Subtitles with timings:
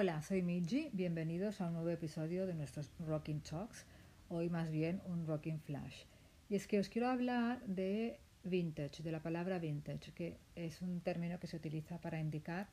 [0.00, 3.84] Hola, soy Miji, bienvenidos a un nuevo episodio de nuestros Rocking Talks,
[4.28, 6.04] hoy más bien un Rocking Flash.
[6.48, 11.00] Y es que os quiero hablar de vintage, de la palabra vintage, que es un
[11.00, 12.68] término que se utiliza para indicar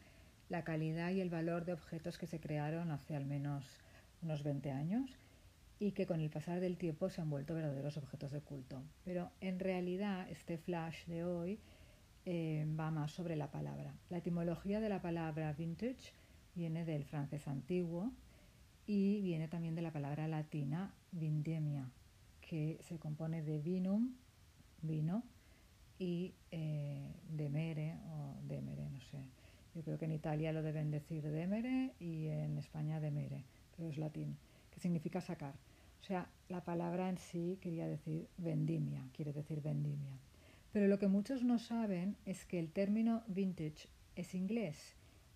[0.50, 3.66] la calidad y el valor de objetos que se crearon hace al menos
[4.22, 5.10] unos 20 años
[5.80, 8.84] y que con el pasar del tiempo se han vuelto verdaderos objetos de culto.
[9.04, 11.60] Pero en realidad este flash de hoy
[12.26, 13.96] eh, va más sobre la palabra.
[14.12, 16.14] La etimología de la palabra vintage
[16.56, 18.12] viene del francés antiguo
[18.88, 21.90] y viene también de la palabra latina vindemia,
[22.42, 24.14] que se compone de vinum,
[24.82, 25.24] vino,
[25.98, 29.20] y eh, demere o demere, no sé.
[29.74, 33.44] Yo creo que en Italia lo deben decir demere y en España demere,
[33.76, 34.38] pero es latín,
[34.72, 35.54] que significa sacar.
[36.02, 40.20] O sea, la palabra en sí quería decir vendimia, quiere decir vendimia.
[40.72, 44.96] Pero lo que muchos no saben es que el término vintage es inglés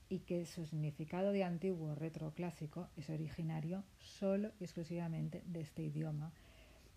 [0.10, 6.32] y que su significado de antiguo retroclásico es originario solo y exclusivamente de este idioma.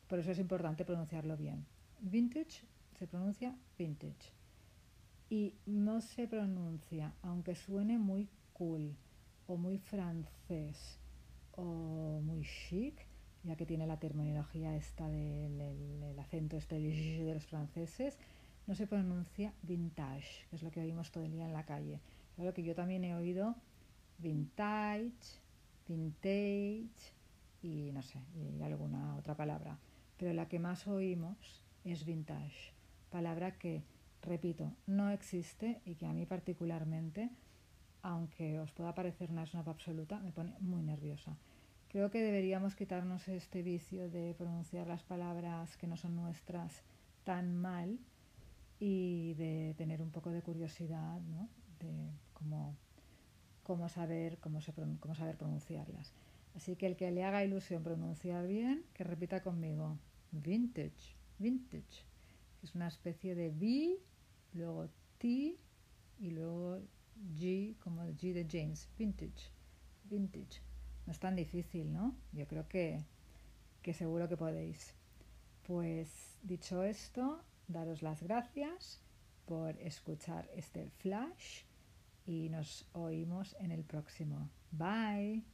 [0.09, 1.67] Por eso es importante pronunciarlo bien.
[2.01, 2.65] Vintage
[2.99, 4.33] se pronuncia vintage
[5.29, 8.97] y no se pronuncia, aunque suene muy cool
[9.47, 10.99] o muy francés
[11.53, 13.07] o muy chic,
[13.43, 18.19] ya que tiene la terminología esta del el, acento este de los franceses,
[18.67, 22.01] no se pronuncia vintage, que es lo que oímos todo el día en la calle.
[22.37, 23.57] Claro que yo también he oído
[24.19, 25.41] vintage,
[25.87, 27.13] vintage
[27.63, 29.79] y no sé, y alguna otra palabra.
[30.17, 32.73] Pero la que más oímos es vintage,
[33.11, 33.83] palabra que,
[34.23, 37.31] repito, no existe y que a mí particularmente,
[38.03, 41.37] aunque os pueda parecer una snob absoluta, me pone muy nerviosa.
[41.89, 46.83] Creo que deberíamos quitarnos este vicio de pronunciar las palabras que no son nuestras
[47.25, 47.99] tan mal
[48.81, 51.49] y de tener un poco de curiosidad, ¿no?
[51.83, 52.13] De
[53.63, 56.13] cómo, saber, cómo, saber pronunciarlas.
[56.55, 59.99] Así que el que le haga ilusión pronunciar bien, que repita conmigo.
[60.33, 62.05] Vintage, vintage.
[62.63, 63.99] Es una especie de V,
[64.55, 64.89] luego
[65.19, 65.57] T
[66.19, 66.79] y luego
[67.35, 68.89] G, como G de James.
[68.99, 69.51] Vintage,
[70.05, 70.61] vintage.
[71.07, 72.15] No es tan difícil, ¿no?
[72.33, 73.05] Yo creo que,
[73.83, 74.95] que seguro que podéis.
[75.67, 79.01] Pues dicho esto, daros las gracias
[79.47, 81.65] por escuchar este flash
[82.25, 84.51] y nos oímos en el próximo.
[84.71, 85.45] Bye.